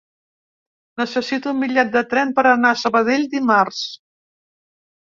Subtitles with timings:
[1.01, 3.87] Necessito un bitllet de tren per anar a Sabadell dimarts.